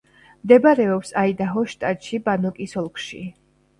[0.45, 3.23] მდებარეობს აიდაჰოს შტატში, ბანოკის ოლქში.